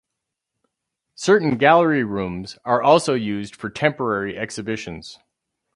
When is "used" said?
3.13-3.55